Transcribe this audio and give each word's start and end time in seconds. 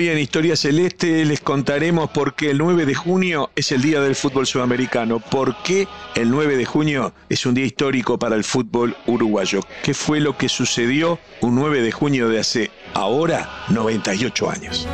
Hoy 0.00 0.08
en 0.08 0.16
Historia 0.16 0.56
Celeste 0.56 1.26
les 1.26 1.42
contaremos 1.42 2.08
por 2.08 2.34
qué 2.34 2.52
el 2.52 2.56
9 2.56 2.86
de 2.86 2.94
junio 2.94 3.50
es 3.54 3.70
el 3.70 3.82
Día 3.82 4.00
del 4.00 4.14
Fútbol 4.14 4.46
Sudamericano, 4.46 5.20
por 5.20 5.62
qué 5.62 5.88
el 6.14 6.30
9 6.30 6.56
de 6.56 6.64
junio 6.64 7.12
es 7.28 7.44
un 7.44 7.52
día 7.52 7.66
histórico 7.66 8.18
para 8.18 8.34
el 8.34 8.42
fútbol 8.42 8.96
uruguayo, 9.06 9.60
qué 9.82 9.92
fue 9.92 10.20
lo 10.20 10.38
que 10.38 10.48
sucedió 10.48 11.18
un 11.42 11.54
9 11.54 11.82
de 11.82 11.92
junio 11.92 12.30
de 12.30 12.40
hace 12.40 12.70
ahora 12.94 13.66
98 13.68 14.50
años. 14.50 14.88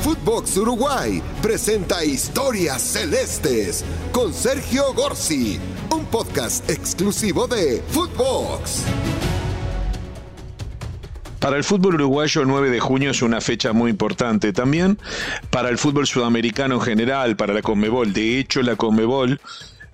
Footbox 0.00 0.56
Uruguay 0.56 1.22
presenta 1.42 2.02
Historias 2.02 2.80
Celestes 2.80 3.84
con 4.10 4.32
Sergio 4.32 4.94
Gorsi, 4.94 5.60
un 5.90 6.06
podcast 6.06 6.70
exclusivo 6.70 7.46
de 7.46 7.82
Footbox. 7.90 8.84
Para 11.46 11.58
el 11.58 11.62
fútbol 11.62 11.94
uruguayo 11.94 12.40
el 12.40 12.48
9 12.48 12.70
de 12.70 12.80
junio 12.80 13.12
es 13.12 13.22
una 13.22 13.40
fecha 13.40 13.72
muy 13.72 13.92
importante. 13.92 14.52
También 14.52 14.98
para 15.50 15.68
el 15.68 15.78
fútbol 15.78 16.04
sudamericano 16.04 16.74
en 16.74 16.80
general, 16.80 17.36
para 17.36 17.54
la 17.54 17.62
Conmebol. 17.62 18.12
De 18.12 18.40
hecho, 18.40 18.62
la 18.62 18.74
Conmebol, 18.74 19.40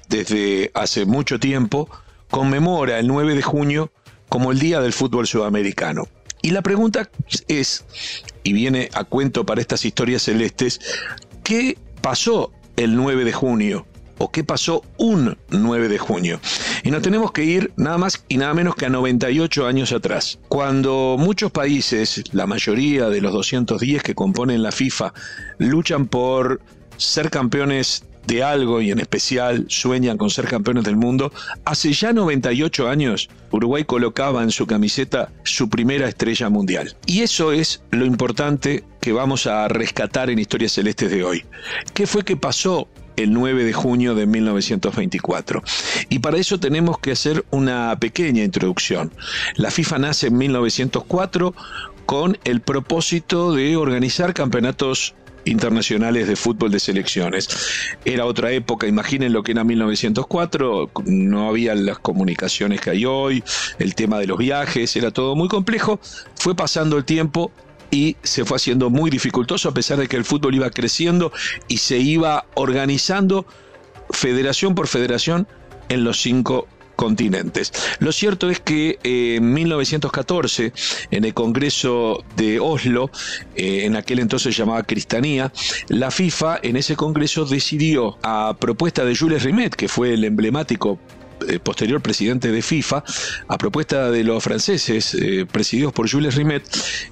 desde 0.09 0.71
hace 0.73 1.05
mucho 1.05 1.39
tiempo, 1.39 1.91
conmemora 2.31 2.99
el 2.99 3.07
9 3.07 3.35
de 3.35 3.43
junio 3.43 3.93
como 4.31 4.51
el 4.51 4.61
Día 4.61 4.81
del 4.81 4.95
Fútbol 4.95 5.27
Sudamericano. 5.27 6.09
Y 6.41 6.53
la 6.53 6.63
pregunta 6.63 7.11
es, 7.49 7.85
y 8.45 8.55
viene 8.55 8.89
a 8.95 9.05
cuento 9.05 9.45
para 9.45 9.61
estas 9.61 9.85
historias 9.85 10.23
celestes, 10.23 10.81
¿qué 11.45 11.77
pasó 12.01 12.51
el 12.77 12.97
9 12.97 13.27
de 13.27 13.33
junio? 13.35 13.87
¿O 14.17 14.31
qué 14.31 14.43
pasó 14.43 14.85
un 14.97 15.37
9 15.51 15.89
de 15.89 15.99
junio? 15.99 16.41
Y 16.83 16.91
nos 16.91 17.03
tenemos 17.03 17.33
que 17.33 17.45
ir 17.45 17.73
nada 17.77 17.99
más 17.99 18.25
y 18.29 18.39
nada 18.39 18.55
menos 18.55 18.75
que 18.75 18.87
a 18.87 18.91
98 18.91 19.67
años 19.67 19.93
atrás, 19.93 20.39
cuando 20.49 21.17
muchos 21.19 21.53
países, 21.53 22.25
la 22.33 22.47
mayoría 22.47 23.09
de 23.09 23.21
los 23.21 23.33
210 23.33 24.03
que 24.03 24.15
componen 24.15 24.63
la 24.63 24.73
FIFA, 24.73 25.13
luchan 25.59 26.07
por 26.07 26.61
ser 26.97 27.31
campeones 27.31 28.05
de 28.27 28.43
algo 28.43 28.81
y 28.81 28.91
en 28.91 29.01
especial 29.01 29.67
sueñan 29.69 30.17
con 30.17 30.31
ser 30.31 30.47
campeones 30.47 30.85
del 30.85 30.97
mundo, 30.97 31.33
hace 31.65 31.93
ya 31.93 32.13
98 32.13 32.89
años 32.89 33.29
Uruguay 33.51 33.85
colocaba 33.85 34.43
en 34.43 34.51
su 34.51 34.67
camiseta 34.67 35.31
su 35.45 35.69
primera 35.69 36.09
estrella 36.09 36.49
mundial. 36.49 36.97
Y 37.07 37.23
eso 37.23 37.53
es 37.53 37.83
lo 37.91 38.07
importante 38.07 38.85
que 39.01 39.13
vamos 39.13 39.47
a 39.47 39.69
rescatar 39.69 40.31
en 40.31 40.39
Historias 40.39 40.73
Celestes 40.73 41.11
de 41.11 41.25
hoy. 41.25 41.45
¿Qué 41.95 42.07
fue 42.07 42.25
que 42.25 42.37
pasó 42.37 42.89
el 43.17 43.33
9 43.33 43.65
de 43.65 43.73
junio 43.73 44.15
de 44.15 44.27
1924. 44.27 45.63
Y 46.09 46.19
para 46.21 46.39
eso 46.39 46.59
tenemos 46.59 46.99
que 46.99 47.13
hacer 47.13 47.45
una 47.51 47.97
pequeña 47.99 48.43
introducción. 48.43 49.13
La 49.57 49.71
FIFA 49.71 49.99
nace 49.99 50.27
en 50.29 50.39
1904 50.39 51.55
con 52.07 52.39
el 52.45 52.61
propósito 52.61 53.53
de 53.53 53.77
organizar 53.77 54.35
campeonatos 54.35 55.15
internacionales 55.45 56.29
de 56.29 56.37
fútbol 56.37 56.71
de 56.71 56.81
selecciones. 56.81 57.49
Era 58.05 58.27
otra 58.27 58.53
época, 58.53 58.87
imaginen 58.87 59.33
lo 59.33 59.43
que 59.43 59.53
era 59.53 59.65
1904, 59.65 60.91
no 61.07 61.49
había 61.49 61.75
las 61.75 61.99
comunicaciones 61.99 62.81
que 62.81 62.91
hay 62.91 63.05
hoy, 63.05 63.43
el 63.79 63.95
tema 63.95 64.19
de 64.19 64.27
los 64.27 64.39
viajes, 64.39 64.95
era 64.97 65.11
todo 65.11 65.35
muy 65.35 65.49
complejo. 65.49 66.01
Fue 66.35 66.55
pasando 66.55 66.97
el 66.97 67.05
tiempo, 67.05 67.51
y 67.93 68.17
se 68.23 68.45
fue 68.45 68.57
haciendo 68.57 68.91
muy 68.91 69.11
dificultoso 69.11 69.69
a 69.69 69.75
pesar 69.75 69.99
de 69.99 70.09
que 70.09 70.17
el 70.17 70.25
fútbol 70.25 70.57
iba 70.57 70.71
creciendo 70.71 71.31
y 71.69 71.77
se 71.77 71.99
iba 71.99 72.47
organizando 72.55 73.47
federación 74.11 74.75
por 74.75 74.89
federación 74.89 75.47
en 75.89 76.03
los 76.03 76.21
cinco 76.21 76.67
continentes. 76.97 77.73
Lo 77.99 78.13
cierto 78.13 78.49
es 78.49 78.61
que 78.61 78.99
eh, 79.03 79.37
en 79.37 79.53
1914, 79.53 80.73
en 81.11 81.25
el 81.25 81.35
Congreso 81.35 82.25
de 82.37 82.61
Oslo, 82.61 83.11
eh, 83.55 83.85
en 83.85 83.97
aquel 83.97 84.21
entonces 84.21 84.57
llamaba 84.57 84.83
Cristanía, 84.85 85.53
la 85.89 86.11
FIFA 86.11 86.61
en 86.63 86.77
ese 86.77 86.97
Congreso 86.97 87.45
decidió, 87.45 88.19
a 88.23 88.57
propuesta 88.59 89.05
de 89.05 89.17
Jules 89.17 89.43
Rimet, 89.43 89.75
que 89.75 89.89
fue 89.89 90.15
el 90.15 90.25
emblemático 90.25 90.99
posterior 91.63 92.01
presidente 92.01 92.51
de 92.51 92.63
FIFA, 92.63 93.05
a 93.49 93.59
propuesta 93.59 94.11
de 94.11 94.25
los 94.25 94.43
franceses, 94.43 95.15
eh, 95.15 95.47
presididos 95.51 95.93
por 95.93 96.11
Jules 96.11 96.35
Rimet, 96.35 96.65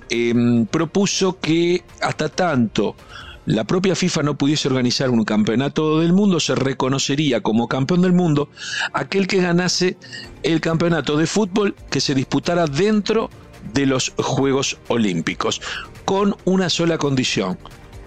em, 0.08 0.66
propuso 0.66 1.38
que 1.40 1.82
hasta 2.00 2.28
tanto 2.28 2.96
la 3.46 3.64
propia 3.64 3.96
FIFA 3.96 4.22
no 4.22 4.38
pudiese 4.38 4.68
organizar 4.68 5.10
un 5.10 5.24
campeonato 5.24 6.00
del 6.00 6.12
mundo, 6.12 6.40
se 6.40 6.54
reconocería 6.54 7.40
como 7.40 7.68
campeón 7.68 8.02
del 8.02 8.12
mundo 8.12 8.48
aquel 8.92 9.26
que 9.26 9.40
ganase 9.40 9.96
el 10.42 10.60
campeonato 10.60 11.16
de 11.16 11.26
fútbol 11.26 11.74
que 11.90 12.00
se 12.00 12.14
disputara 12.14 12.66
dentro 12.66 13.30
de 13.72 13.86
los 13.86 14.12
Juegos 14.18 14.78
Olímpicos, 14.88 15.60
con 16.04 16.36
una 16.44 16.68
sola 16.68 16.98
condición, 16.98 17.58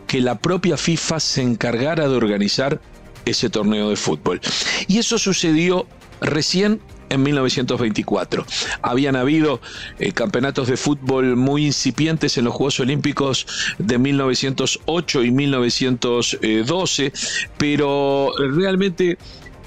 que 0.07 0.21
la 0.21 0.37
propia 0.37 0.77
FIFA 0.77 1.19
se 1.19 1.41
encargara 1.41 2.07
de 2.07 2.15
organizar 2.15 2.79
ese 3.25 3.49
torneo 3.49 3.89
de 3.89 3.95
fútbol. 3.95 4.39
Y 4.87 4.99
eso 4.99 5.17
sucedió 5.17 5.87
recién 6.23 6.81
en 7.09 7.23
1924. 7.23 8.45
Habían 8.81 9.15
habido 9.15 9.61
eh, 9.99 10.11
campeonatos 10.11 10.67
de 10.67 10.77
fútbol 10.77 11.35
muy 11.35 11.67
incipientes 11.67 12.37
en 12.37 12.45
los 12.45 12.53
Juegos 12.53 12.79
Olímpicos 12.79 13.45
de 13.77 13.97
1908 13.97 15.23
y 15.23 15.31
1912, 15.31 17.13
pero 17.57 18.31
realmente 18.37 19.17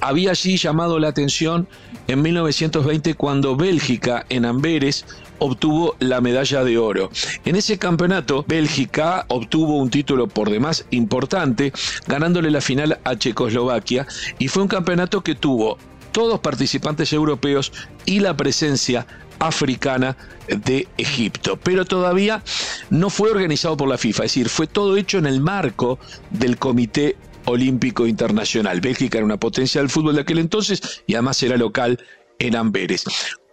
había 0.00 0.30
allí 0.30 0.56
llamado 0.56 0.98
la 0.98 1.08
atención 1.08 1.68
en 2.08 2.22
1920 2.22 3.14
cuando 3.14 3.56
Bélgica 3.56 4.26
en 4.28 4.44
Amberes 4.44 5.06
obtuvo 5.38 5.96
la 5.98 6.20
medalla 6.20 6.64
de 6.64 6.78
oro. 6.78 7.10
En 7.44 7.56
ese 7.56 7.78
campeonato, 7.78 8.44
Bélgica 8.46 9.24
obtuvo 9.28 9.76
un 9.78 9.90
título 9.90 10.28
por 10.28 10.50
demás 10.50 10.86
importante, 10.90 11.72
ganándole 12.06 12.50
la 12.50 12.60
final 12.60 12.98
a 13.04 13.16
Checoslovaquia, 13.16 14.06
y 14.38 14.48
fue 14.48 14.62
un 14.62 14.68
campeonato 14.68 15.22
que 15.22 15.34
tuvo 15.34 15.78
todos 16.16 16.40
participantes 16.40 17.12
europeos 17.12 17.74
y 18.06 18.20
la 18.20 18.34
presencia 18.34 19.06
africana 19.38 20.16
de 20.48 20.88
Egipto. 20.96 21.58
Pero 21.62 21.84
todavía 21.84 22.42
no 22.88 23.10
fue 23.10 23.30
organizado 23.30 23.76
por 23.76 23.86
la 23.86 23.98
FIFA, 23.98 24.24
es 24.24 24.30
decir, 24.30 24.48
fue 24.48 24.66
todo 24.66 24.96
hecho 24.96 25.18
en 25.18 25.26
el 25.26 25.42
marco 25.42 25.98
del 26.30 26.56
Comité 26.56 27.18
Olímpico 27.44 28.06
Internacional. 28.06 28.80
Bélgica 28.80 29.18
era 29.18 29.26
una 29.26 29.36
potencia 29.36 29.82
del 29.82 29.90
fútbol 29.90 30.14
de 30.14 30.22
aquel 30.22 30.38
entonces 30.38 31.02
y 31.06 31.16
además 31.16 31.42
era 31.42 31.58
local 31.58 32.02
en 32.38 32.56
Amberes. 32.56 33.04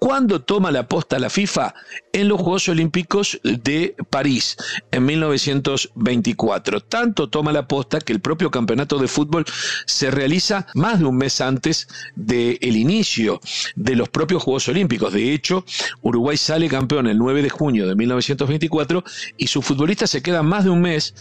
¿Cuándo 0.04 0.42
toma 0.42 0.70
la 0.70 0.90
posta 0.90 1.18
la 1.18 1.30
FIFA? 1.30 1.74
En 2.12 2.28
los 2.28 2.42
Juegos 2.42 2.68
Olímpicos 2.68 3.40
de 3.42 3.96
París, 4.10 4.58
en 4.92 5.06
1924. 5.06 6.82
Tanto 6.82 7.30
toma 7.30 7.54
la 7.54 7.70
posta 7.70 8.02
que 8.02 8.12
el 8.12 8.20
propio 8.20 8.52
campeonato 8.52 8.98
de 8.98 9.08
fútbol 9.08 9.46
se 9.86 10.12
realiza 10.12 10.68
más 10.74 11.00
de 11.00 11.06
un 11.06 11.16
mes 11.16 11.40
antes 11.40 11.88
del 12.18 12.76
inicio 12.76 13.40
de 13.78 13.96
los 13.96 14.10
propios 14.10 14.44
Juegos 14.44 14.68
Olímpicos. 14.68 15.14
De 15.14 15.34
hecho, 15.34 15.64
Uruguay 16.02 16.36
sale 16.36 16.68
campeón 16.68 17.08
el 17.08 17.18
9 17.18 17.42
de 17.42 17.50
junio 17.50 17.88
de 17.88 17.96
1924 17.96 19.06
y 19.38 19.48
sus 19.48 19.64
futbolistas 19.64 20.10
se 20.10 20.22
quedan 20.22 20.48
más 20.48 20.66
de 20.66 20.70
un 20.70 20.82
mes 20.82 21.16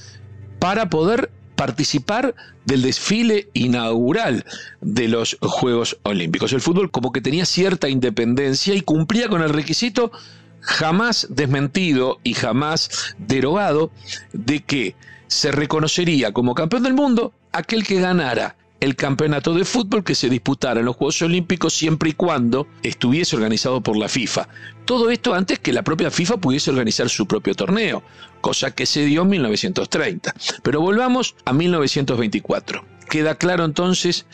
para 0.58 0.90
poder 0.90 1.30
participar 1.62 2.34
del 2.64 2.82
desfile 2.82 3.48
inaugural 3.52 4.44
de 4.80 5.06
los 5.06 5.38
Juegos 5.40 5.96
Olímpicos. 6.02 6.52
El 6.52 6.60
fútbol 6.60 6.90
como 6.90 7.12
que 7.12 7.20
tenía 7.20 7.46
cierta 7.46 7.88
independencia 7.88 8.74
y 8.74 8.80
cumplía 8.80 9.28
con 9.28 9.42
el 9.42 9.48
requisito 9.50 10.10
jamás 10.58 11.28
desmentido 11.30 12.18
y 12.24 12.34
jamás 12.34 13.14
derogado 13.16 13.92
de 14.32 14.58
que 14.64 14.96
se 15.28 15.52
reconocería 15.52 16.32
como 16.32 16.56
campeón 16.56 16.82
del 16.82 16.94
mundo 16.94 17.32
aquel 17.52 17.86
que 17.86 18.00
ganara 18.00 18.56
el 18.82 18.96
campeonato 18.96 19.54
de 19.54 19.64
fútbol 19.64 20.02
que 20.02 20.16
se 20.16 20.28
disputara 20.28 20.80
en 20.80 20.86
los 20.86 20.96
Juegos 20.96 21.22
Olímpicos 21.22 21.72
siempre 21.72 22.10
y 22.10 22.14
cuando 22.14 22.66
estuviese 22.82 23.36
organizado 23.36 23.80
por 23.80 23.96
la 23.96 24.08
FIFA. 24.08 24.48
Todo 24.84 25.08
esto 25.10 25.34
antes 25.34 25.60
que 25.60 25.72
la 25.72 25.84
propia 25.84 26.10
FIFA 26.10 26.38
pudiese 26.38 26.70
organizar 26.70 27.08
su 27.08 27.26
propio 27.26 27.54
torneo, 27.54 28.02
cosa 28.40 28.72
que 28.72 28.84
se 28.84 29.04
dio 29.04 29.22
en 29.22 29.28
1930. 29.28 30.34
Pero 30.64 30.80
volvamos 30.80 31.36
a 31.44 31.52
1924. 31.52 32.84
Queda 33.08 33.36
claro 33.36 33.64
entonces 33.64 34.26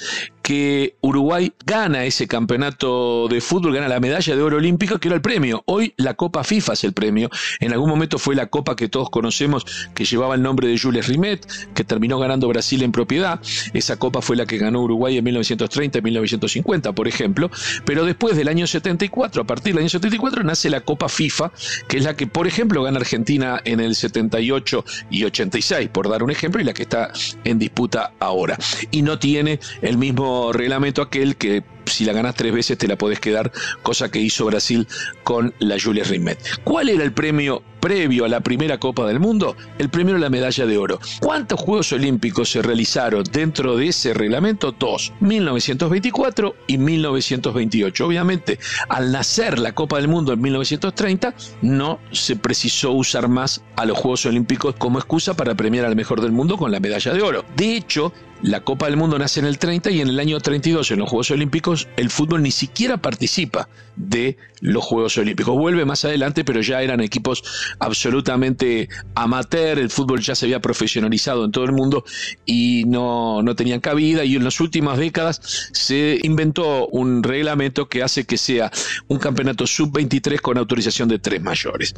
que 0.48 0.96
Uruguay 1.02 1.52
gana 1.66 2.06
ese 2.06 2.26
campeonato 2.26 3.28
de 3.28 3.42
fútbol, 3.42 3.74
gana 3.74 3.86
la 3.86 4.00
medalla 4.00 4.34
de 4.34 4.40
oro 4.40 4.56
olímpica, 4.56 4.98
que 4.98 5.08
era 5.08 5.14
el 5.14 5.20
premio. 5.20 5.62
Hoy 5.66 5.92
la 5.98 6.14
Copa 6.14 6.42
FIFA 6.42 6.72
es 6.72 6.84
el 6.84 6.94
premio. 6.94 7.28
En 7.60 7.74
algún 7.74 7.90
momento 7.90 8.16
fue 8.16 8.34
la 8.34 8.46
Copa 8.46 8.74
que 8.74 8.88
todos 8.88 9.10
conocemos, 9.10 9.66
que 9.94 10.06
llevaba 10.06 10.36
el 10.36 10.40
nombre 10.40 10.66
de 10.66 10.78
Jules 10.78 11.06
Rimet, 11.06 11.46
que 11.74 11.84
terminó 11.84 12.18
ganando 12.18 12.48
Brasil 12.48 12.82
en 12.82 12.92
propiedad. 12.92 13.42
Esa 13.74 13.98
Copa 13.98 14.22
fue 14.22 14.36
la 14.36 14.46
que 14.46 14.56
ganó 14.56 14.80
Uruguay 14.80 15.18
en 15.18 15.24
1930 15.24 15.98
y 15.98 16.00
1950, 16.00 16.92
por 16.94 17.08
ejemplo. 17.08 17.50
Pero 17.84 18.06
después 18.06 18.34
del 18.34 18.48
año 18.48 18.66
74, 18.66 19.42
a 19.42 19.46
partir 19.46 19.74
del 19.74 19.82
año 19.82 19.90
74, 19.90 20.44
nace 20.44 20.70
la 20.70 20.80
Copa 20.80 21.10
FIFA, 21.10 21.52
que 21.88 21.98
es 21.98 22.04
la 22.04 22.16
que, 22.16 22.26
por 22.26 22.46
ejemplo, 22.46 22.82
gana 22.82 22.96
Argentina 22.96 23.60
en 23.66 23.80
el 23.80 23.94
78 23.94 24.82
y 25.10 25.24
86, 25.24 25.90
por 25.90 26.08
dar 26.08 26.22
un 26.22 26.30
ejemplo, 26.30 26.58
y 26.58 26.64
la 26.64 26.72
que 26.72 26.84
está 26.84 27.12
en 27.44 27.58
disputa 27.58 28.14
ahora 28.18 28.56
y 28.90 29.02
no 29.02 29.18
tiene 29.18 29.60
el 29.82 29.98
mismo 29.98 30.37
reglamento 30.52 31.02
aquel 31.02 31.36
que 31.36 31.62
si 31.86 32.04
la 32.04 32.12
ganás 32.12 32.34
tres 32.34 32.52
veces 32.52 32.78
te 32.78 32.86
la 32.86 32.96
podés 32.96 33.20
quedar, 33.20 33.50
cosa 33.82 34.10
que 34.10 34.20
hizo 34.20 34.46
Brasil 34.46 34.86
con 35.22 35.54
la 35.58 35.76
Julius 35.80 36.08
Rimet. 36.08 36.38
¿Cuál 36.64 36.88
era 36.88 37.04
el 37.04 37.12
premio 37.12 37.62
previo 37.80 38.24
a 38.24 38.28
la 38.28 38.40
primera 38.40 38.78
Copa 38.78 39.06
del 39.06 39.20
Mundo? 39.20 39.56
El 39.78 39.88
premio 39.88 40.14
era 40.14 40.20
la 40.20 40.30
medalla 40.30 40.66
de 40.66 40.78
oro. 40.78 41.00
¿Cuántos 41.20 41.60
Juegos 41.60 41.92
Olímpicos 41.92 42.50
se 42.50 42.62
realizaron 42.62 43.24
dentro 43.24 43.76
de 43.76 43.88
ese 43.88 44.14
reglamento? 44.14 44.72
Dos, 44.72 45.12
1924 45.20 46.54
y 46.66 46.78
1928. 46.78 48.06
Obviamente, 48.06 48.58
al 48.88 49.12
nacer 49.12 49.58
la 49.58 49.74
Copa 49.74 49.96
del 49.96 50.08
Mundo 50.08 50.32
en 50.32 50.40
1930, 50.40 51.34
no 51.62 52.00
se 52.12 52.36
precisó 52.36 52.92
usar 52.92 53.28
más 53.28 53.62
a 53.76 53.84
los 53.84 53.98
Juegos 53.98 54.26
Olímpicos 54.26 54.74
como 54.76 54.98
excusa 54.98 55.34
para 55.34 55.54
premiar 55.54 55.84
al 55.84 55.96
mejor 55.96 56.20
del 56.20 56.32
mundo 56.32 56.56
con 56.56 56.70
la 56.70 56.80
medalla 56.80 57.12
de 57.12 57.22
oro. 57.22 57.44
De 57.56 57.76
hecho, 57.76 58.12
la 58.42 58.60
Copa 58.60 58.86
del 58.86 58.96
Mundo 58.96 59.18
nace 59.18 59.40
en 59.40 59.46
el 59.46 59.58
30 59.58 59.90
y 59.90 60.00
en 60.00 60.08
el 60.08 60.20
año 60.20 60.38
32, 60.38 60.92
en 60.92 61.00
los 61.00 61.08
Juegos 61.08 61.30
Olímpicos, 61.32 61.88
el 61.96 62.08
fútbol 62.08 62.42
ni 62.42 62.52
siquiera 62.52 62.96
participa 62.96 63.68
de 63.96 64.36
los 64.60 64.84
Juegos 64.84 65.18
Olímpicos. 65.18 65.56
Vuelve 65.56 65.84
más 65.84 66.04
adelante, 66.04 66.44
pero 66.44 66.60
ya 66.60 66.80
eran 66.82 67.00
equipos 67.00 67.42
absolutamente 67.78 68.88
amateur, 69.14 69.78
el 69.78 69.90
fútbol 69.90 70.20
ya 70.20 70.34
se 70.34 70.46
había 70.46 70.60
profesionalizado 70.60 71.44
en 71.44 71.52
todo 71.52 71.64
el 71.64 71.72
mundo 71.72 72.04
y 72.46 72.84
no, 72.86 73.42
no 73.42 73.54
tenían 73.54 73.80
cabida 73.80 74.24
y 74.24 74.36
en 74.36 74.44
las 74.44 74.60
últimas 74.60 74.98
décadas 74.98 75.70
se 75.72 76.18
inventó 76.22 76.86
un 76.88 77.22
reglamento 77.22 77.88
que 77.88 78.02
hace 78.02 78.24
que 78.24 78.38
sea 78.38 78.70
un 79.08 79.18
campeonato 79.18 79.66
sub-23 79.66 80.40
con 80.40 80.58
autorización 80.58 81.08
de 81.08 81.18
tres 81.18 81.42
mayores 81.42 81.94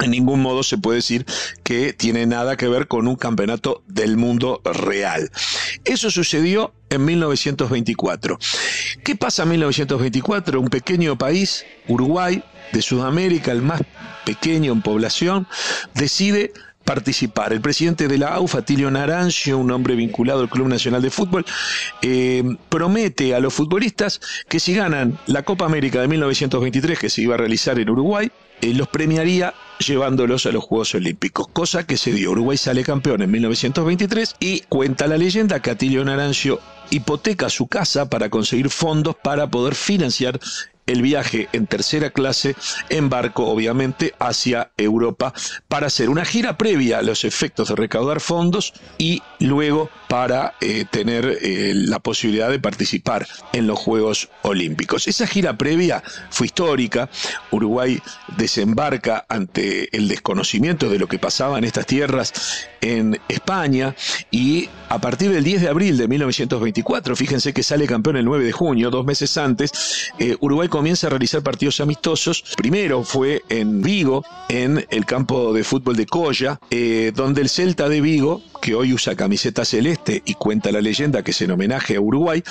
en 0.00 0.10
ningún 0.10 0.40
modo 0.40 0.62
se 0.62 0.78
puede 0.78 0.96
decir 0.96 1.26
que 1.62 1.92
tiene 1.92 2.26
nada 2.26 2.56
que 2.56 2.68
ver 2.68 2.88
con 2.88 3.08
un 3.08 3.16
campeonato 3.16 3.82
del 3.86 4.16
mundo 4.16 4.60
real. 4.64 5.30
Eso 5.84 6.10
sucedió 6.10 6.72
en 6.90 7.04
1924. 7.04 8.38
¿Qué 9.02 9.16
pasa 9.16 9.42
en 9.44 9.50
1924? 9.50 10.60
Un 10.60 10.68
pequeño 10.68 11.16
país, 11.16 11.64
Uruguay, 11.88 12.42
de 12.72 12.82
Sudamérica, 12.82 13.52
el 13.52 13.62
más 13.62 13.82
pequeño 14.24 14.72
en 14.72 14.82
población, 14.82 15.46
decide 15.94 16.52
participar. 16.84 17.52
El 17.52 17.60
presidente 17.60 18.08
de 18.08 18.18
la 18.18 18.34
AUF, 18.34 18.54
Atilio 18.56 18.90
Naranjo, 18.90 19.56
un 19.56 19.70
hombre 19.70 19.94
vinculado 19.94 20.40
al 20.40 20.50
Club 20.50 20.68
Nacional 20.68 21.02
de 21.02 21.10
Fútbol, 21.10 21.44
eh, 22.02 22.44
promete 22.68 23.34
a 23.34 23.40
los 23.40 23.54
futbolistas 23.54 24.20
que 24.48 24.60
si 24.60 24.74
ganan 24.74 25.18
la 25.26 25.42
Copa 25.42 25.64
América 25.64 26.00
de 26.00 26.08
1923, 26.08 26.98
que 26.98 27.10
se 27.10 27.22
iba 27.22 27.34
a 27.34 27.38
realizar 27.38 27.78
en 27.78 27.88
Uruguay, 27.88 28.30
eh, 28.60 28.74
los 28.74 28.88
premiaría 28.88 29.54
llevándolos 29.78 30.46
a 30.46 30.52
los 30.52 30.64
Juegos 30.64 30.94
Olímpicos, 30.94 31.48
cosa 31.48 31.86
que 31.86 31.96
se 31.96 32.12
dio. 32.12 32.30
Uruguay 32.30 32.56
sale 32.56 32.84
campeón 32.84 33.22
en 33.22 33.30
1923 33.30 34.36
y 34.40 34.60
cuenta 34.68 35.06
la 35.06 35.18
leyenda 35.18 35.60
que 35.60 35.70
Atilio 35.70 36.04
Naranjo 36.04 36.60
hipoteca 36.90 37.48
su 37.48 37.66
casa 37.66 38.08
para 38.08 38.28
conseguir 38.28 38.70
fondos 38.70 39.16
para 39.22 39.48
poder 39.48 39.74
financiar 39.74 40.38
el 40.86 41.02
viaje 41.02 41.48
en 41.52 41.66
tercera 41.66 42.10
clase 42.10 42.56
en 42.88 43.08
barco, 43.08 43.46
obviamente, 43.46 44.14
hacia 44.18 44.70
Europa 44.76 45.32
para 45.68 45.86
hacer 45.86 46.10
una 46.10 46.24
gira 46.24 46.58
previa 46.58 46.98
a 46.98 47.02
los 47.02 47.24
efectos 47.24 47.68
de 47.68 47.76
recaudar 47.76 48.20
fondos 48.20 48.72
y 48.98 49.22
luego 49.40 49.90
para 50.08 50.54
eh, 50.60 50.84
tener 50.90 51.38
eh, 51.40 51.72
la 51.74 51.98
posibilidad 51.98 52.50
de 52.50 52.58
participar 52.58 53.26
en 53.52 53.66
los 53.66 53.78
Juegos 53.78 54.28
Olímpicos. 54.42 55.08
Esa 55.08 55.26
gira 55.26 55.56
previa 55.56 56.02
fue 56.30 56.46
histórica. 56.46 57.08
Uruguay 57.50 58.00
desembarca 58.36 59.24
ante 59.28 59.94
el 59.96 60.08
desconocimiento 60.08 60.88
de 60.88 60.98
lo 60.98 61.08
que 61.08 61.18
pasaba 61.18 61.58
en 61.58 61.64
estas 61.64 61.86
tierras 61.86 62.32
en 62.80 63.18
España 63.28 63.94
y 64.30 64.68
a 64.88 65.00
partir 65.00 65.30
del 65.32 65.42
10 65.42 65.62
de 65.62 65.68
abril 65.68 65.96
de 65.96 66.06
1924, 66.06 67.16
fíjense 67.16 67.52
que 67.52 67.62
sale 67.62 67.86
campeón 67.86 68.16
el 68.16 68.24
9 68.24 68.44
de 68.44 68.52
junio, 68.52 68.90
dos 68.90 69.04
meses 69.04 69.36
antes, 69.38 70.10
eh, 70.18 70.36
Uruguay 70.40 70.68
comienza 70.74 71.06
a 71.06 71.10
realizar 71.10 71.40
partidos 71.40 71.78
amistosos. 71.78 72.42
Primero 72.56 73.04
fue 73.04 73.44
en 73.48 73.80
Vigo, 73.80 74.24
en 74.48 74.84
el 74.90 75.06
campo 75.06 75.52
de 75.52 75.62
fútbol 75.62 75.94
de 75.94 76.04
Coya, 76.04 76.58
donde 77.14 77.42
el 77.42 77.48
Celta 77.48 77.88
de 77.88 78.00
Vigo, 78.00 78.42
que 78.60 78.74
hoy 78.74 78.92
usa 78.92 79.14
camiseta 79.14 79.64
celeste, 79.64 80.20
y 80.26 80.34
cuenta 80.34 80.72
la 80.72 80.80
leyenda 80.80 81.22
que 81.22 81.30
es 81.30 81.40
en 81.42 81.52
homenaje 81.52 81.94
a 81.94 82.00
Uruguay. 82.00 82.42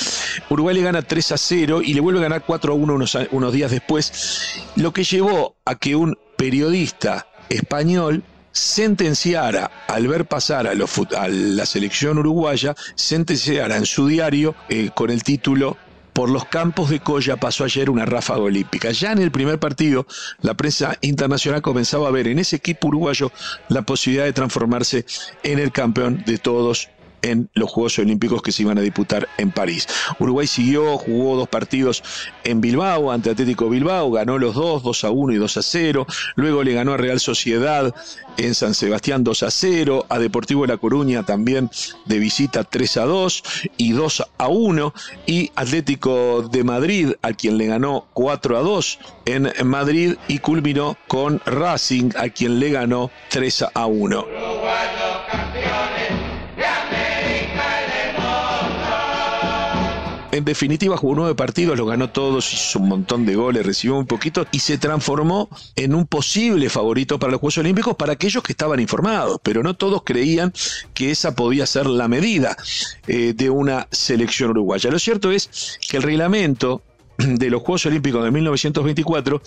Uruguay 0.50 0.74
le 0.74 0.84
gana 0.84 1.02
3 1.02 1.34
a 1.34 1.38
0 1.38 1.82
y 1.82 1.94
le 1.94 2.00
vuelve 2.00 2.22
a 2.22 2.24
ganar 2.24 2.46
4 2.48 2.72
a 2.72 2.76
1 2.78 2.94
unos, 2.94 3.18
unos 3.32 3.52
días 3.52 3.72
después, 3.72 4.72
lo 4.78 4.94
que 4.94 5.04
llevó 5.04 5.58
a 5.66 5.76
que 5.76 5.98
un 5.98 6.18
periodista 6.38 7.28
español 7.50 8.24
sentenciara, 8.54 9.70
al 9.88 10.08
ver 10.08 10.26
pasar 10.26 10.68
a, 10.68 10.76
la 10.76 11.66
selección 11.66 12.20
uruguaya, 12.20 12.74
sentenciara 12.96 13.76
en 13.76 13.86
su 13.86 14.08
diario 14.08 14.56
eh, 14.70 14.92
con 14.96 15.10
el 15.10 15.24
título 15.24 15.76
por 16.14 16.30
los 16.30 16.46
campos 16.46 16.90
de 16.90 17.00
Coya 17.00 17.38
pasó 17.38 17.64
ayer 17.64 17.90
una 17.90 18.06
ráfaga 18.06 18.42
olímpica. 18.42 18.92
Ya 18.92 19.12
en 19.12 19.20
el 19.20 19.32
primer 19.32 19.60
partido, 19.60 20.06
la 20.42 20.54
prensa 20.54 20.98
internacional 21.02 21.62
comenzaba 21.62 22.08
a 22.08 22.12
ver 22.12 22.28
en 22.28 22.40
ese 22.40 22.56
equipo 22.56 22.88
uruguayo 22.88 23.32
la 23.68 23.82
posibilidad 23.82 24.26
de 24.26 24.34
transformarse 24.34 25.06
en 25.44 25.60
el 25.60 25.72
campeón 25.72 26.24
de 26.26 26.38
todos 26.38 26.90
en 27.24 27.50
los 27.54 27.72
Juegos 27.72 27.98
Olímpicos 27.98 28.42
que 28.42 28.52
se 28.52 28.62
iban 28.62 28.78
a 28.78 28.82
disputar 28.82 29.28
en 29.38 29.52
París. 29.52 29.88
Uruguay 30.20 30.46
siguió, 30.46 30.98
jugó 30.98 31.36
dos 31.36 31.48
partidos 31.48 32.04
en 32.44 32.62
Bilbao, 32.62 33.12
ante 33.12 33.32
Atlético 33.32 33.70
Bilbao, 33.70 34.12
ganó 34.12 34.38
los 34.38 34.54
dos, 34.54 34.84
2 34.84 35.04
a 35.06 35.10
1 35.10 35.34
y 35.34 35.38
2 35.38 35.58
a 35.58 35.62
0. 35.62 36.08
Luego 36.36 36.64
le 36.64 36.74
ganó 36.74 36.94
a 36.94 36.98
Real 36.98 37.20
Sociedad 37.20 37.94
en 38.38 38.54
San 38.54 38.74
Sebastián 38.74 39.24
2 39.24 39.44
a 39.44 39.52
0, 39.52 40.06
a 40.10 40.20
Deportivo 40.20 40.66
La 40.66 40.78
Coruña 40.78 41.24
también 41.24 41.70
de 42.06 42.20
visita 42.20 42.64
3 42.64 42.98
a 42.98 43.06
2 43.06 43.44
y 43.78 43.94
2 43.94 44.24
a 44.38 44.48
1. 44.48 44.94
Y 45.26 45.52
Atlético 45.56 46.48
de 46.52 46.64
Madrid, 46.64 47.14
a 47.22 47.34
quien 47.34 47.58
le 47.58 47.68
ganó 47.68 48.08
4 48.14 48.58
a 48.58 48.62
2 48.62 49.00
en 49.26 49.68
Madrid 49.68 50.16
y 50.28 50.40
culminó 50.40 50.98
con 51.08 51.42
Racing, 51.46 52.12
a 52.18 52.30
quien 52.30 52.60
le 52.60 52.72
ganó 52.72 53.12
3 53.30 53.66
a 53.74 53.86
1. 53.86 54.53
En 60.34 60.46
definitiva, 60.46 60.98
jugó 60.98 61.14
nueve 61.14 61.36
partidos, 61.36 61.78
los 61.78 61.88
ganó 61.88 62.10
todos, 62.10 62.52
hizo 62.52 62.80
un 62.80 62.88
montón 62.88 63.24
de 63.24 63.36
goles, 63.36 63.64
recibió 63.64 63.96
un 63.96 64.08
poquito 64.08 64.48
y 64.52 64.60
se 64.60 64.80
transformó 64.80 65.48
en 65.76 65.94
un 65.94 66.08
posible 66.08 66.70
favorito 66.70 67.20
para 67.20 67.34
los 67.34 67.40
Juegos 67.40 67.60
Olímpicos 67.60 67.96
para 67.96 68.14
aquellos 68.14 68.42
que 68.42 68.54
estaban 68.54 68.80
informados, 68.80 69.40
pero 69.44 69.62
no 69.62 69.76
todos 69.76 70.02
creían 70.04 70.52
que 70.96 71.12
esa 71.12 71.36
podía 71.36 71.68
ser 71.68 71.86
la 71.86 72.08
medida 72.08 72.58
eh, 73.06 73.34
de 73.36 73.52
una 73.52 73.88
selección 73.92 74.50
uruguaya. 74.50 74.90
Lo 74.90 74.98
cierto 74.98 75.32
es 75.32 75.78
que 75.88 75.98
el 75.98 76.04
reglamento 76.04 76.82
de 77.18 77.52
los 77.52 77.62
Juegos 77.62 77.86
Olímpicos 77.86 78.24
de 78.24 78.32
1924 78.32 79.40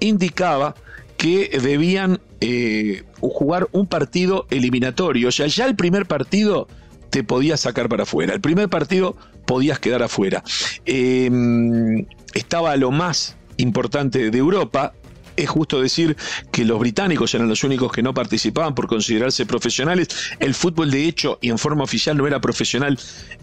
indicaba 0.00 0.74
que 1.16 1.58
debían 1.62 2.20
eh, 2.42 3.04
jugar 3.22 3.68
un 3.72 3.86
partido 3.86 4.46
eliminatorio, 4.50 5.28
o 5.28 5.32
sea, 5.32 5.46
ya 5.46 5.64
el 5.64 5.76
primer 5.76 6.04
partido 6.04 6.68
te 7.08 7.24
podías 7.24 7.60
sacar 7.60 7.88
para 7.88 8.02
afuera. 8.02 8.34
El 8.34 8.42
primer 8.42 8.68
partido 8.68 9.16
podías 9.46 9.78
quedar 9.78 10.02
afuera. 10.02 10.42
Em, 10.84 12.06
estaba 12.34 12.76
lo 12.76 12.90
más 12.90 13.36
importante 13.56 14.30
de 14.30 14.38
Europa, 14.38 14.92
es 15.36 15.48
justo 15.48 15.80
decir 15.80 16.16
que 16.50 16.64
los 16.64 16.78
británicos 16.78 17.34
eran 17.34 17.48
los 17.48 17.62
únicos 17.62 17.92
que 17.92 18.02
no 18.02 18.14
participaban 18.14 18.74
por 18.74 18.86
considerarse 18.86 19.46
profesionales. 19.46 20.08
El 20.40 20.54
fútbol, 20.54 20.90
de 20.90 21.04
hecho, 21.06 21.38
y 21.40 21.50
en 21.50 21.58
forma 21.58 21.84
oficial 21.84 22.16
no 22.16 22.26
era 22.26 22.40
profesional 22.40 22.98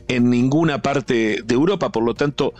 en 0.08 0.30
ninguna 0.30 0.82
parte 0.82 1.42
de 1.44 1.54
Europa, 1.54 1.92
por 1.92 2.04
lo 2.04 2.14
tanto, 2.14 2.54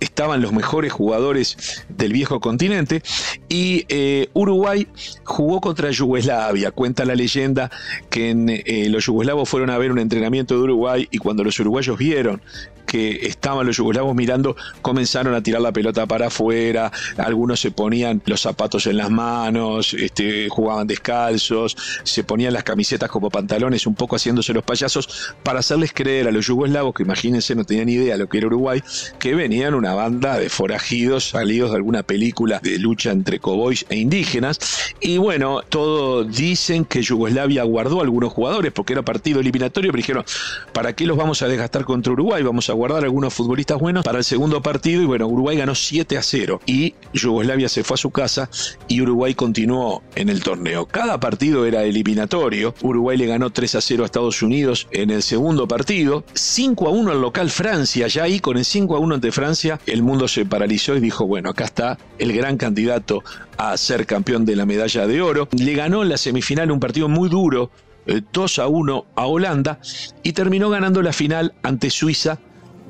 estaban 0.00 0.40
los 0.40 0.52
mejores 0.52 0.92
jugadores 0.92 1.84
del 1.88 2.12
viejo 2.12 2.40
continente 2.40 3.02
y 3.48 3.84
eh, 3.88 4.28
Uruguay 4.32 4.88
jugó 5.24 5.60
contra 5.60 5.90
Yugoslavia. 5.90 6.70
Cuenta 6.70 7.04
la 7.04 7.14
leyenda 7.14 7.70
que 8.08 8.30
eh, 8.66 8.88
los 8.88 9.06
yugoslavos 9.06 9.48
fueron 9.48 9.70
a 9.70 9.78
ver 9.78 9.92
un 9.92 9.98
entrenamiento 9.98 10.54
de 10.54 10.62
Uruguay 10.62 11.08
y 11.10 11.18
cuando 11.18 11.44
los 11.44 11.60
uruguayos 11.60 11.98
vieron 11.98 12.40
que 12.86 13.26
estaban 13.26 13.66
los 13.66 13.76
yugoslavos 13.76 14.14
mirando, 14.14 14.56
comenzaron 14.82 15.34
a 15.34 15.42
tirar 15.42 15.62
la 15.62 15.72
pelota 15.72 16.06
para 16.06 16.28
afuera, 16.28 16.92
algunos 17.16 17.60
se 17.60 17.70
ponían 17.70 18.22
los 18.26 18.40
zapatos 18.40 18.86
en 18.86 18.96
las 18.96 19.10
manos, 19.10 19.94
este, 19.94 20.48
jugaban 20.48 20.86
descalzos, 20.86 21.76
se 22.02 22.24
ponían 22.24 22.52
las 22.52 22.64
camisetas 22.64 23.10
como 23.10 23.30
pantalones, 23.30 23.86
un 23.86 23.94
poco 23.94 24.16
haciéndose 24.16 24.52
los 24.52 24.64
payasos, 24.64 25.34
para 25.42 25.60
hacerles 25.60 25.92
creer 25.92 26.28
a 26.28 26.32
los 26.32 26.46
yugoslavos, 26.46 26.94
que 26.94 27.02
imagínense 27.02 27.54
no 27.54 27.64
tenían 27.64 27.88
idea 27.88 28.14
de 28.14 28.18
lo 28.18 28.28
que 28.28 28.38
era 28.38 28.46
Uruguay, 28.46 28.82
que 29.18 29.34
venían 29.34 29.74
una 29.74 29.94
banda 29.94 30.38
de 30.38 30.48
forajidos 30.48 31.30
salidos 31.30 31.70
de 31.70 31.76
alguna 31.76 32.02
película 32.02 32.60
de 32.62 32.78
lucha 32.78 33.10
entre 33.10 33.38
cowboys 33.38 33.86
e 33.88 33.96
indígenas, 33.96 34.58
y 35.00 35.18
bueno, 35.18 35.62
todo 35.68 36.24
dicen 36.24 36.84
que 36.84 37.02
Yugoslavia 37.02 37.62
guardó 37.64 38.00
a 38.00 38.02
algunos 38.02 38.32
jugadores 38.32 38.72
porque 38.72 38.92
era 38.92 39.02
partido 39.02 39.40
eliminatorio, 39.40 39.90
pero 39.90 40.00
dijeron, 40.00 40.24
¿para 40.72 40.94
qué 40.94 41.06
los 41.06 41.16
vamos 41.16 41.42
a 41.42 41.48
desgastar 41.48 41.84
contra 41.84 42.12
Uruguay? 42.12 42.42
Vamos 42.42 42.68
a 42.69 42.69
guardar 42.74 43.04
algunos 43.04 43.32
futbolistas 43.34 43.78
buenos 43.78 44.04
para 44.04 44.18
el 44.18 44.24
segundo 44.24 44.62
partido 44.62 45.02
y 45.02 45.06
bueno, 45.06 45.26
Uruguay 45.26 45.56
ganó 45.56 45.74
7 45.74 46.18
a 46.18 46.22
0 46.22 46.60
y 46.66 46.94
Yugoslavia 47.12 47.68
se 47.68 47.84
fue 47.84 47.94
a 47.94 47.98
su 47.98 48.10
casa 48.10 48.50
y 48.88 49.00
Uruguay 49.00 49.34
continuó 49.34 50.02
en 50.14 50.28
el 50.28 50.42
torneo. 50.42 50.86
Cada 50.86 51.20
partido 51.20 51.66
era 51.66 51.84
eliminatorio. 51.84 52.74
Uruguay 52.82 53.16
le 53.16 53.26
ganó 53.26 53.50
3 53.50 53.74
a 53.76 53.80
0 53.80 54.02
a 54.02 54.06
Estados 54.06 54.42
Unidos 54.42 54.88
en 54.90 55.10
el 55.10 55.22
segundo 55.22 55.68
partido, 55.68 56.24
5 56.34 56.88
a 56.88 56.90
1 56.90 57.10
al 57.12 57.20
local 57.20 57.50
Francia, 57.50 58.06
ya 58.06 58.24
ahí 58.24 58.40
con 58.40 58.56
el 58.56 58.64
5 58.64 58.96
a 58.96 58.98
1 58.98 59.14
ante 59.14 59.32
Francia 59.32 59.80
el 59.86 60.02
mundo 60.02 60.28
se 60.28 60.44
paralizó 60.44 60.96
y 60.96 61.00
dijo, 61.00 61.26
bueno, 61.26 61.50
acá 61.50 61.64
está 61.64 61.98
el 62.18 62.32
gran 62.32 62.56
candidato 62.56 63.22
a 63.56 63.76
ser 63.76 64.06
campeón 64.06 64.44
de 64.44 64.56
la 64.56 64.66
medalla 64.66 65.06
de 65.06 65.22
oro. 65.22 65.48
Le 65.52 65.74
ganó 65.74 66.02
en 66.02 66.08
la 66.08 66.16
semifinal 66.16 66.70
un 66.70 66.80
partido 66.80 67.08
muy 67.08 67.28
duro, 67.28 67.70
2 68.06 68.58
eh, 68.58 68.62
a 68.62 68.66
1 68.66 69.06
a 69.14 69.26
Holanda, 69.26 69.80
y 70.22 70.32
terminó 70.32 70.70
ganando 70.70 71.02
la 71.02 71.12
final 71.12 71.54
ante 71.62 71.90
Suiza 71.90 72.38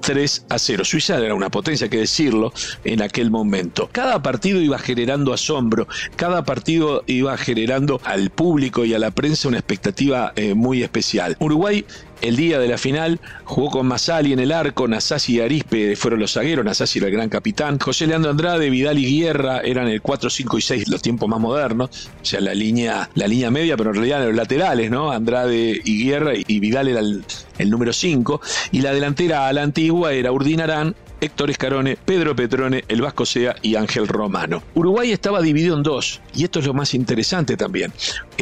3 0.01 0.47
a 0.49 0.59
0. 0.59 0.85
Suiza 0.85 1.19
era 1.19 1.35
una 1.35 1.51
potencia, 1.51 1.85
hay 1.85 1.91
que 1.91 1.99
decirlo, 1.99 2.53
en 2.85 3.03
aquel 3.03 3.31
momento. 3.31 3.89
Cada 3.93 4.23
partido 4.23 4.61
iba 4.61 4.79
generando 4.79 5.33
asombro, 5.33 5.87
cada 6.17 6.45
partido 6.45 7.05
iba 7.07 7.37
generando 7.37 8.01
al 8.05 8.31
público 8.31 8.85
y 8.85 8.95
a 8.95 8.99
la 8.99 9.11
prensa 9.11 9.49
una 9.49 9.59
expectativa 9.59 10.33
eh, 10.37 10.55
muy 10.55 10.83
especial. 10.83 11.37
Uruguay 11.41 11.85
el 12.21 12.37
día 12.37 12.59
de 12.59 12.69
la 12.69 12.79
final 12.79 13.21
jugó 13.45 13.71
con 13.71 13.87
Masali 13.87 14.33
en 14.33 14.41
el 14.41 14.53
arco, 14.53 14.87
Nasasi 14.87 15.37
y 15.37 15.41
Arispe 15.41 15.97
fueron 15.97 16.21
los 16.21 16.33
zagueros, 16.33 16.65
Nasasi 16.65 16.99
era 16.99 17.09
el 17.09 17.15
gran 17.15 17.29
capitán, 17.29 17.79
José 17.79 18.07
Leandro 18.07 18.31
Andrade, 18.31 18.71
Vidal 18.71 18.99
y 18.99 19.21
Guerra 19.21 19.61
eran 19.61 19.89
el 19.89 20.03
4, 20.03 20.31
5 20.31 20.59
y 20.59 20.61
6, 20.61 20.89
los 20.89 21.03
tiempos 21.03 21.29
más 21.29 21.41
modernos, 21.41 22.11
o 22.21 22.25
sea, 22.25 22.41
la 22.41 22.55
línea, 22.55 23.09
la 23.15 23.27
línea 23.27 23.51
media, 23.51 23.77
pero 23.77 23.91
en 23.91 23.97
realidad 23.97 24.19
eran 24.19 24.29
los 24.29 24.37
laterales, 24.37 24.91
¿no? 24.91 25.11
Andrade 25.11 25.81
y 25.85 26.05
Guerra 26.05 26.33
y, 26.35 26.61
Vidal 26.61 26.89
era 26.89 27.01
el, 27.01 27.25
el 27.59 27.71
número 27.71 27.93
5, 27.93 28.41
y 28.73 28.81
la 28.81 28.93
delantera 28.93 29.49
a 29.49 29.53
la 29.53 29.63
antigua 29.63 30.13
era 30.13 30.33
Urdinarán, 30.33 30.95
Héctor 31.21 31.51
Escarone, 31.51 31.97
Pedro 31.97 32.35
Petrone, 32.35 32.85
el 32.89 33.03
Vasco 33.03 33.27
Sea 33.27 33.55
y 33.63 33.77
Ángel 33.77 34.09
Romano. 34.09 34.63
Uruguay 34.75 35.13
estaba 35.13 35.43
dividido 35.43 35.77
en 35.77 35.83
dos, 35.83 36.21
y 36.35 36.45
esto 36.45 36.61
es 36.61 36.67
lo 36.67 36.75
más 36.75 36.95
interesante 36.95 37.57
también. 37.57 37.93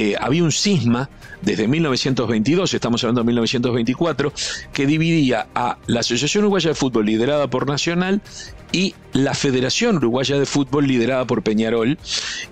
Eh, 0.00 0.14
había 0.16 0.44
un 0.44 0.52
cisma 0.52 1.10
desde 1.42 1.66
1922, 1.66 2.72
estamos 2.72 3.02
hablando 3.02 3.22
de 3.22 3.26
1924, 3.26 4.32
que 4.72 4.86
dividía 4.86 5.48
a 5.56 5.76
la 5.88 6.00
Asociación 6.00 6.44
Uruguaya 6.44 6.68
de 6.68 6.76
Fútbol 6.76 7.04
liderada 7.04 7.50
por 7.50 7.66
Nacional 7.66 8.22
y 8.70 8.94
la 9.12 9.34
Federación 9.34 9.96
Uruguaya 9.96 10.38
de 10.38 10.46
Fútbol 10.46 10.86
liderada 10.86 11.26
por 11.26 11.42
Peñarol. 11.42 11.98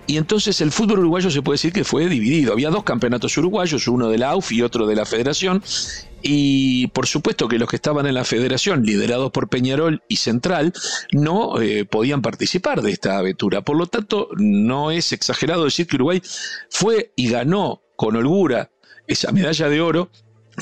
Y 0.09 0.17
entonces 0.17 0.61
el 0.61 0.73
fútbol 0.73 0.99
uruguayo 1.01 1.31
se 1.31 1.43
puede 1.43 1.55
decir 1.55 1.73
que 1.73 1.85
fue 1.85 2.09
dividido. 2.09 2.53
Había 2.53 2.71
dos 2.71 2.83
campeonatos 2.83 3.37
uruguayos, 3.39 3.87
uno 3.87 4.09
de 4.09 4.19
la 4.19 4.31
AUF 4.31 4.51
y 4.51 4.63
otro 4.63 4.89
de 4.89 4.97
la 4.97 5.05
Federación. 5.05 5.63
Y 6.23 6.89
por 6.89 7.07
supuesto 7.07 7.47
que 7.47 7.59
los 7.59 7.69
que 7.69 7.77
estaban 7.77 8.07
en 8.07 8.15
la 8.15 8.25
federación, 8.25 8.83
liderados 8.83 9.31
por 9.31 9.49
Peñarol 9.49 10.03
y 10.09 10.17
Central, 10.17 10.73
no 11.13 11.61
eh, 11.61 11.85
podían 11.85 12.21
participar 12.21 12.83
de 12.83 12.91
esta 12.91 13.19
aventura. 13.19 13.61
Por 13.61 13.77
lo 13.77 13.87
tanto, 13.87 14.31
no 14.37 14.91
es 14.91 15.13
exagerado 15.13 15.65
decir 15.65 15.87
que 15.87 15.95
Uruguay 15.97 16.21
fue 16.69 17.13
y 17.15 17.29
ganó 17.37 17.83
con 17.97 18.17
holgura 18.17 18.71
esa 19.07 19.33
medalla 19.33 19.69
de 19.69 19.81
oro 19.81 20.11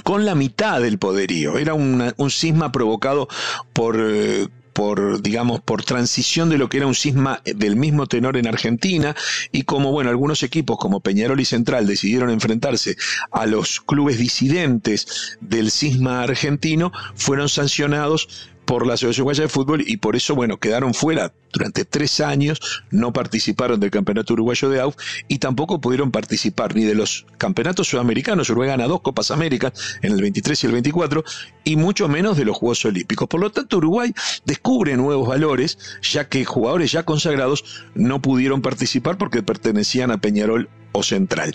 con 0.02 0.24
la 0.24 0.34
mitad 0.34 0.80
del 0.80 0.98
poderío. 0.98 1.56
Era 1.58 1.74
un 1.74 2.30
cisma 2.30 2.72
provocado 2.72 3.28
por... 3.72 3.96
Eh, 4.00 4.48
por, 4.74 5.22
digamos, 5.22 5.60
por 5.60 5.84
transición 5.84 6.50
de 6.50 6.58
lo 6.58 6.68
que 6.68 6.78
era 6.78 6.86
un 6.86 6.94
cisma 6.94 7.40
del 7.44 7.76
mismo 7.76 8.06
tenor 8.06 8.36
en 8.36 8.48
Argentina 8.48 9.14
y 9.52 9.62
como, 9.62 9.92
bueno, 9.92 10.10
algunos 10.10 10.42
equipos 10.42 10.76
como 10.78 11.00
Peñarol 11.00 11.40
y 11.40 11.44
Central 11.44 11.86
decidieron 11.86 12.28
enfrentarse 12.28 12.96
a 13.30 13.46
los 13.46 13.80
clubes 13.80 14.18
disidentes 14.18 15.38
del 15.40 15.70
cisma 15.70 16.22
argentino, 16.24 16.92
fueron 17.14 17.48
sancionados 17.48 18.50
por 18.64 18.86
la 18.86 18.94
Asociación 18.94 19.24
Uruguaya 19.24 19.42
de 19.42 19.48
Fútbol 19.48 19.84
y 19.86 19.96
por 19.98 20.16
eso, 20.16 20.34
bueno, 20.34 20.58
quedaron 20.58 20.94
fuera 20.94 21.32
durante 21.52 21.84
tres 21.84 22.20
años, 22.20 22.82
no 22.90 23.12
participaron 23.12 23.78
del 23.78 23.90
Campeonato 23.90 24.32
Uruguayo 24.32 24.68
de 24.70 24.80
AUF 24.80 24.96
y 25.28 25.38
tampoco 25.38 25.80
pudieron 25.80 26.10
participar 26.10 26.74
ni 26.74 26.84
de 26.84 26.94
los 26.94 27.26
campeonatos 27.38 27.88
sudamericanos, 27.88 28.50
Uruguay 28.50 28.70
gana 28.70 28.86
dos 28.86 29.00
Copas 29.00 29.30
Américas 29.30 29.98
en 30.02 30.12
el 30.12 30.20
23 30.20 30.64
y 30.64 30.66
el 30.66 30.72
24, 30.72 31.24
y 31.64 31.76
mucho 31.76 32.08
menos 32.08 32.36
de 32.36 32.44
los 32.44 32.56
Juegos 32.56 32.84
Olímpicos. 32.84 33.28
Por 33.28 33.40
lo 33.40 33.50
tanto, 33.50 33.76
Uruguay 33.78 34.12
descubre 34.44 34.96
nuevos 34.96 35.28
valores, 35.28 35.78
ya 36.02 36.28
que 36.28 36.44
jugadores 36.44 36.92
ya 36.92 37.04
consagrados 37.04 37.64
no 37.94 38.20
pudieron 38.20 38.62
participar 38.62 39.18
porque 39.18 39.42
pertenecían 39.42 40.10
a 40.10 40.18
Peñarol 40.18 40.68
o 40.92 41.02
Central. 41.02 41.52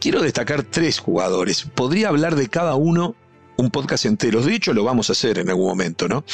Quiero 0.00 0.22
destacar 0.22 0.62
tres 0.62 0.98
jugadores. 0.98 1.64
Podría 1.74 2.08
hablar 2.08 2.36
de 2.36 2.48
cada 2.48 2.76
uno 2.76 3.14
un 3.66 3.70
podcast 3.70 4.06
entero. 4.06 4.40
De 4.40 4.54
hecho, 4.54 4.72
lo 4.72 4.84
vamos 4.84 5.10
a 5.10 5.12
hacer 5.12 5.38
en 5.38 5.48
algún 5.48 5.66
momento, 5.66 6.08
¿no? 6.08 6.24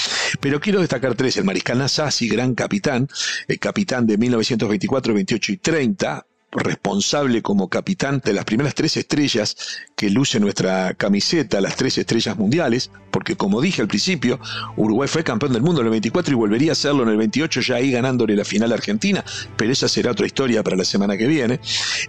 Pero 0.40 0.60
quiero 0.60 0.80
destacar 0.80 1.14
tres. 1.14 1.36
El 1.36 1.44
mariscal 1.44 1.78
Nasasi, 1.78 2.28
gran 2.28 2.54
capitán, 2.54 3.08
el 3.48 3.58
capitán 3.58 4.06
de 4.06 4.18
1924, 4.18 5.14
28 5.14 5.52
y 5.52 5.56
30, 5.56 6.26
responsable 6.52 7.40
como 7.40 7.68
capitán 7.68 8.20
de 8.24 8.34
las 8.34 8.44
primeras 8.44 8.74
tres 8.74 8.96
estrellas 8.96 9.56
que 9.96 10.10
luce 10.10 10.38
nuestra 10.38 10.94
camiseta, 10.94 11.60
las 11.60 11.76
tres 11.76 11.96
estrellas 11.96 12.36
mundiales, 12.36 12.90
porque 13.10 13.36
como 13.36 13.60
dije 13.60 13.80
al 13.80 13.88
principio, 13.88 14.38
Uruguay 14.76 15.08
fue 15.08 15.24
campeón 15.24 15.52
del 15.54 15.62
mundo 15.62 15.80
en 15.80 15.86
el 15.86 15.90
24 15.92 16.32
y 16.32 16.36
volvería 16.36 16.72
a 16.72 16.74
serlo 16.74 17.02
en 17.04 17.08
el 17.08 17.16
28 17.16 17.60
ya 17.60 17.76
ahí 17.76 17.90
ganándole 17.90 18.36
la 18.36 18.44
final 18.44 18.70
a 18.72 18.74
Argentina, 18.74 19.24
pero 19.56 19.72
esa 19.72 19.88
será 19.88 20.10
otra 20.10 20.26
historia 20.26 20.62
para 20.62 20.76
la 20.76 20.84
semana 20.84 21.16
que 21.16 21.26
viene. 21.26 21.60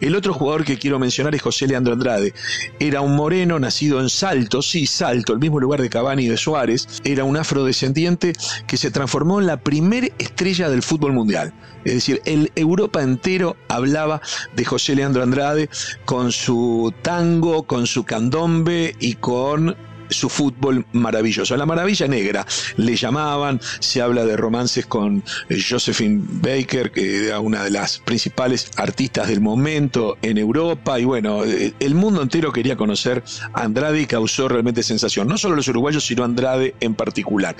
El 0.01 0.15
otro 0.15 0.33
jugador 0.33 0.65
que 0.65 0.77
quiero 0.77 0.99
mencionar 0.99 1.33
es 1.35 1.41
José 1.41 1.67
Leandro 1.67 1.93
Andrade. 1.93 2.33
Era 2.79 3.01
un 3.01 3.15
moreno 3.15 3.59
nacido 3.59 4.01
en 4.01 4.09
Salto, 4.09 4.61
sí, 4.61 4.85
Salto, 4.85 5.33
el 5.33 5.39
mismo 5.39 5.59
lugar 5.59 5.81
de 5.81 5.89
Cavani 5.89 6.25
y 6.25 6.29
de 6.29 6.37
Suárez. 6.37 6.87
Era 7.03 7.23
un 7.23 7.37
afrodescendiente 7.37 8.33
que 8.67 8.77
se 8.77 8.91
transformó 8.91 9.39
en 9.39 9.47
la 9.47 9.57
primera 9.57 10.07
estrella 10.17 10.69
del 10.69 10.81
fútbol 10.81 11.13
mundial. 11.13 11.53
Es 11.85 11.93
decir, 11.93 12.21
el 12.25 12.51
Europa 12.55 13.01
entero 13.01 13.57
hablaba 13.67 14.21
de 14.55 14.65
José 14.65 14.95
Leandro 14.95 15.23
Andrade 15.23 15.69
con 16.05 16.31
su 16.31 16.93
tango, 17.01 17.63
con 17.63 17.87
su 17.87 18.03
candombe 18.03 18.95
y 18.99 19.15
con 19.15 19.75
su 20.13 20.29
fútbol 20.29 20.85
maravilloso. 20.93 21.57
La 21.57 21.65
maravilla 21.65 22.07
negra 22.07 22.45
le 22.77 22.95
llamaban, 22.95 23.59
se 23.79 24.01
habla 24.01 24.25
de 24.25 24.37
romances 24.37 24.85
con 24.85 25.23
eh, 25.49 25.57
Josephine 25.61 26.21
Baker, 26.23 26.91
que 26.91 27.27
era 27.27 27.39
una 27.39 27.63
de 27.63 27.71
las 27.71 27.99
principales 27.99 28.71
artistas 28.77 29.27
del 29.27 29.41
momento 29.41 30.17
en 30.21 30.37
Europa, 30.37 30.99
y 30.99 31.05
bueno, 31.05 31.43
eh, 31.43 31.73
el 31.79 31.95
mundo 31.95 32.21
entero 32.21 32.51
quería 32.51 32.77
conocer 32.77 33.23
a 33.53 33.63
Andrade 33.63 34.01
y 34.01 34.05
causó 34.05 34.47
realmente 34.47 34.83
sensación, 34.83 35.27
no 35.27 35.37
solo 35.37 35.55
los 35.55 35.67
uruguayos, 35.67 36.05
sino 36.05 36.23
Andrade 36.23 36.75
en 36.79 36.95
particular. 36.95 37.55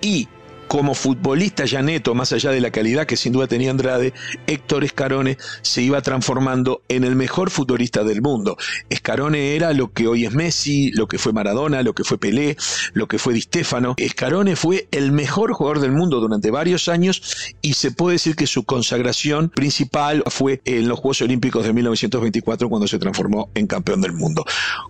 Y 0.00 0.28
como 0.68 0.94
futbolista 0.94 1.64
ya 1.64 1.82
neto, 1.82 2.14
más 2.14 2.32
allá 2.32 2.50
de 2.50 2.60
la 2.60 2.70
calidad 2.70 3.06
que 3.06 3.16
sin 3.16 3.32
duda 3.32 3.46
tenía 3.46 3.70
Andrade, 3.70 4.12
Héctor 4.46 4.84
Escarone 4.84 5.38
se 5.62 5.82
iba 5.82 6.00
transformando 6.02 6.82
en 6.88 7.04
el 7.04 7.16
mejor 7.16 7.50
futbolista 7.50 8.04
del 8.04 8.22
mundo. 8.22 8.56
Escarone 8.90 9.54
era 9.56 9.72
lo 9.72 9.92
que 9.92 10.08
hoy 10.08 10.24
es 10.24 10.32
Messi, 10.32 10.90
lo 10.92 11.06
que 11.06 11.18
fue 11.18 11.32
Maradona, 11.32 11.82
lo 11.82 11.94
que 11.94 12.04
fue 12.04 12.18
Pelé, 12.18 12.56
lo 12.92 13.08
que 13.08 13.18
fue 13.18 13.34
Di 13.34 13.42
Stefano. 13.42 13.94
Escarone 13.96 14.56
fue 14.56 14.88
el 14.90 15.12
mejor 15.12 15.52
jugador 15.52 15.80
del 15.80 15.92
mundo 15.92 16.20
durante 16.20 16.50
varios 16.50 16.88
años 16.88 17.54
y 17.62 17.74
se 17.74 17.90
puede 17.90 18.14
decir 18.14 18.36
que 18.36 18.46
su 18.46 18.64
consagración 18.64 19.48
principal 19.48 20.22
fue 20.26 20.60
en 20.64 20.88
los 20.88 20.98
Juegos 20.98 21.22
Olímpicos 21.22 21.64
de 21.64 21.72
1924 21.72 22.68
cuando 22.68 22.88
se 22.88 22.98
transformó 22.98 23.50
en 23.54 23.66
campeón 23.66 24.00
del 24.00 24.12
mundo. 24.12 24.44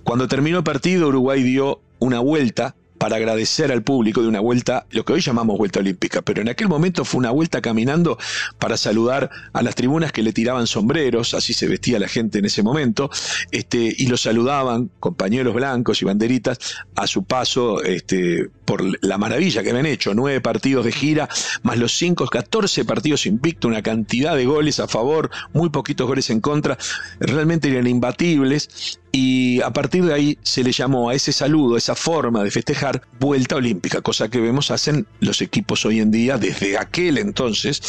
Cuando 0.04 0.28
terminó 0.28 0.59
el 0.59 0.64
partido, 0.64 1.09
Uruguay 1.09 1.42
dio 1.42 1.80
una 1.99 2.21
vuelta 2.21 2.75
para 2.99 3.17
agradecer 3.17 3.73
al 3.73 3.83
público 3.83 4.23
de 4.23 4.29
una 4.29 4.41
vuelta, 4.41 4.87
lo 4.91 5.05
que 5.05 5.12
hoy 5.12 5.21
llamamos 5.21 5.59
vuelta 5.59 5.81
olímpica, 5.81 6.23
pero 6.23 6.43
en 6.43 6.49
aquel 6.49 6.69
momento 6.69 7.05
fue 7.05 7.19
una 7.19 7.31
vuelta 7.31 7.61
caminando 7.61 8.19
para 8.59 8.76
saludar 8.76 9.31
a 9.53 9.62
las 9.62 9.75
tribunas 9.75 10.12
que 10.12 10.23
le 10.23 10.33
tiraban 10.33 10.67
sombreros, 10.67 11.35
así 11.35 11.53
se 11.53 11.69
vestía 11.69 11.99
la 11.99 12.09
gente 12.09 12.38
en 12.38 12.45
ese 12.47 12.62
momento, 12.62 13.11
este, 13.50 13.95
y 13.97 14.07
lo 14.07 14.17
saludaban 14.17 14.91
con 15.00 15.15
pañuelos 15.15 15.55
blancos 15.55 16.03
y 16.03 16.05
banderitas 16.05 16.59
a 16.95 17.07
su 17.07 17.25
paso 17.25 17.83
este, 17.83 18.49
por 18.65 18.83
la 19.05 19.19
maravilla 19.19 19.62
que 19.62 19.71
habían 19.71 19.87
hecho, 19.87 20.15
nueve 20.15 20.41
partidos 20.41 20.85
de 20.85 20.93
gira, 20.93 21.29
más 21.62 21.79
los 21.79 21.97
cinco, 21.97 22.26
catorce 22.26 22.85
partidos 22.85 23.26
invicto, 23.26 23.69
una 23.69 23.83
cantidad 23.83 24.37
de 24.37 24.47
goles 24.47 24.81
a 24.81 24.88
favor, 24.88 25.31
muy 25.53 25.71
poquitos 25.71 26.07
goles 26.07 26.31
en 26.31 26.41
contra, 26.41 26.79
realmente 27.21 27.69
eran 27.69 27.87
imbatibles, 27.87 29.00
y 29.18 29.62
a 29.62 29.70
partir 29.70 30.04
de 30.04 30.12
ahí 30.12 30.38
se 30.42 30.62
le 30.62 30.73
llamó 30.73 31.08
a 31.08 31.14
ese 31.14 31.32
saludo, 31.32 31.76
a 31.76 31.78
esa 31.78 31.94
forma 31.94 32.44
de 32.44 32.50
festejar, 32.50 33.00
vuelta 33.18 33.56
olímpica, 33.56 34.02
cosa 34.02 34.28
que 34.28 34.38
vemos 34.38 34.70
hacen 34.70 35.06
los 35.20 35.40
equipos 35.40 35.87
hoy 35.87 36.00
en 36.00 36.11
día 36.11 36.37
desde 36.37 36.76
aquel 36.76 37.16
entonces 37.16 37.80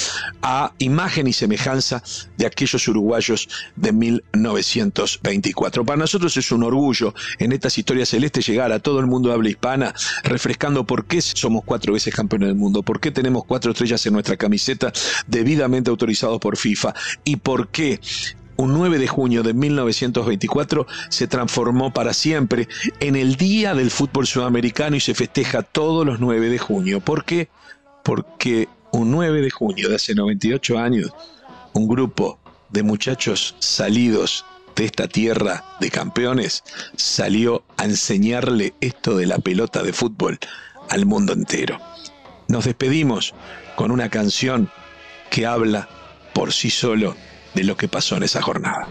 a 0.42 0.72
imagen 0.78 1.28
y 1.28 1.34
semejanza 1.34 2.02
de 2.38 2.46
aquellos 2.46 2.88
uruguayos 2.88 3.50
de 3.76 3.92
1924. 3.92 5.84
Para 5.84 5.98
nosotros 5.98 6.38
es 6.38 6.50
un 6.54 6.64
orgullo 6.64 7.14
en 7.40 7.52
estas 7.52 7.78
historias 7.78 8.08
celestes 8.08 8.48
llegar 8.48 8.72
a 8.72 8.80
todo 8.80 9.02
el 9.02 9.08
mundo 9.08 9.28
de 9.28 9.36
habla 9.36 9.50
hispana 9.50 9.94
refrescando 10.24 10.86
por 10.86 11.08
qué 11.08 11.20
somos 11.20 11.66
cuatro 11.66 11.92
veces 11.92 12.16
campeones 12.16 12.48
del 12.48 12.56
mundo, 12.56 12.84
por 12.84 13.02
qué 13.02 13.12
tenemos 13.12 13.44
cuatro 13.44 13.72
estrellas 13.72 14.06
en 14.06 14.14
nuestra 14.14 14.38
camiseta 14.38 14.94
debidamente 15.28 15.90
autorizados 15.90 16.40
por 16.40 16.56
FIFA 16.56 16.94
y 17.26 17.36
por 17.36 17.68
qué 17.68 18.00
un 18.58 18.74
9 18.74 18.98
de 18.98 19.08
junio 19.08 19.44
de 19.44 19.54
1924 19.54 20.88
se 21.10 21.28
transformó 21.28 21.94
para 21.94 22.14
siempre 22.14 22.68
en 23.00 23.16
el 23.16 23.36
Día 23.36 23.74
del 23.74 23.92
Fútbol 23.92 24.28
Sudamericano 24.28 24.96
y 24.96 25.00
se 25.00 25.14
festeja 25.14 25.64
todos 25.64 26.06
los 26.06 26.20
9 26.20 26.50
de 26.50 26.58
junio. 26.58 27.00
¿Por 27.00 27.24
qué? 27.24 27.50
Porque 28.04 28.68
un 28.92 29.12
9 29.12 29.42
de 29.42 29.52
junio 29.52 29.90
de 29.90 29.96
hace 29.96 30.16
98 30.16 30.78
años, 30.78 31.12
un 31.74 31.88
grupo 31.88 32.40
de 32.70 32.84
muchachos 32.84 33.56
salidos 33.60 34.46
de 34.76 34.86
esta 34.86 35.08
tierra 35.08 35.64
de 35.80 35.90
campeones 35.90 36.64
salió 36.96 37.64
a 37.78 37.86
enseñarle 37.86 38.74
esto 38.82 39.18
de 39.18 39.26
la 39.26 39.40
pelota 39.40 39.84
de 39.84 39.94
fútbol 39.94 40.40
al 40.90 41.06
mundo 41.06 41.34
entero. 41.34 41.80
Nos 42.48 42.66
despedimos 42.66 43.34
con 43.76 43.92
una 43.92 44.10
canción 44.10 44.70
que 45.30 45.46
habla 45.46 45.90
por 46.34 46.54
sí 46.54 46.70
solo 46.70 47.16
de 47.58 47.64
lo 47.64 47.76
que 47.76 47.88
pasó 47.88 48.18
en 48.18 48.24
esa 48.24 48.40
jornada. 48.40 48.88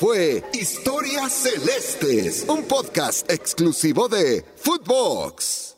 Fue 0.00 0.42
Historias 0.54 1.30
Celestes, 1.30 2.46
un 2.48 2.62
podcast 2.64 3.30
exclusivo 3.30 4.08
de 4.08 4.42
Footbox. 4.56 5.69